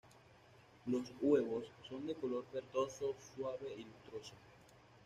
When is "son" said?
1.87-2.07